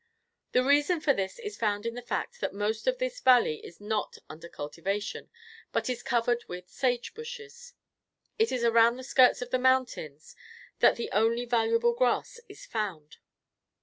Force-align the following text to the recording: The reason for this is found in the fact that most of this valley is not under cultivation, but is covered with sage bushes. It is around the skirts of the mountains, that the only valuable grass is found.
The 0.53 0.63
reason 0.63 0.99
for 0.99 1.13
this 1.13 1.37
is 1.37 1.57
found 1.59 1.85
in 1.85 1.93
the 1.93 2.01
fact 2.01 2.41
that 2.41 2.55
most 2.55 2.87
of 2.87 2.97
this 2.97 3.19
valley 3.19 3.63
is 3.63 3.79
not 3.79 4.17
under 4.27 4.49
cultivation, 4.49 5.29
but 5.71 5.91
is 5.91 6.01
covered 6.01 6.43
with 6.47 6.67
sage 6.71 7.13
bushes. 7.13 7.73
It 8.39 8.51
is 8.51 8.63
around 8.63 8.97
the 8.97 9.03
skirts 9.03 9.43
of 9.43 9.51
the 9.51 9.59
mountains, 9.59 10.35
that 10.79 10.95
the 10.95 11.11
only 11.11 11.45
valuable 11.45 11.93
grass 11.93 12.39
is 12.49 12.65
found. 12.65 13.17